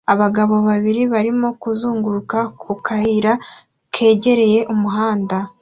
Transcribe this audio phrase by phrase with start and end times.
[0.13, 3.33] Abagabo babiri barimo kuzunguruka ku kayira
[3.93, 5.37] kegereye umuhanda